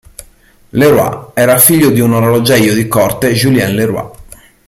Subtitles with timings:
[0.71, 4.09] Le Roy era figlio di un orologiaio di corte Julien Le Roy.